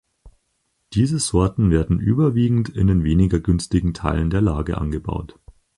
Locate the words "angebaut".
4.79-5.37